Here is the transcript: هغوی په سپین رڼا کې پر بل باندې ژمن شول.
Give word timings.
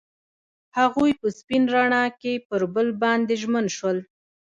هغوی 0.77 1.11
په 1.19 1.27
سپین 1.39 1.63
رڼا 1.75 2.05
کې 2.21 2.33
پر 2.47 2.61
بل 2.73 2.87
باندې 3.01 3.33
ژمن 3.41 3.65
شول. 3.77 3.97